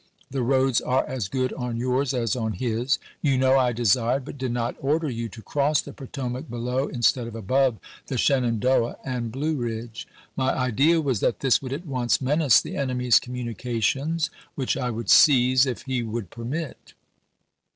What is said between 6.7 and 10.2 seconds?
instead of above the Shenandoah and Blue Ridge,